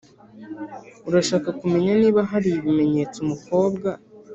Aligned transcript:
urashaka 1.07 1.49
kumenya 1.59 1.91
niba 2.01 2.21
hari 2.31 2.49
ibimenyetso 2.59 3.17
umukobwa 3.25 3.89